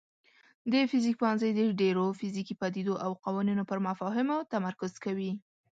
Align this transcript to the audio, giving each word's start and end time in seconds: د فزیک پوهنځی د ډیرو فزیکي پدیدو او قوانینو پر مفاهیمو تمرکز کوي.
د 0.71 0.73
فزیک 0.89 1.15
پوهنځی 1.21 1.51
د 1.55 1.61
ډیرو 1.81 2.05
فزیکي 2.19 2.53
پدیدو 2.61 2.93
او 3.05 3.11
قوانینو 3.23 3.63
پر 3.69 3.79
مفاهیمو 3.87 4.37
تمرکز 4.53 4.93
کوي. 5.03 5.31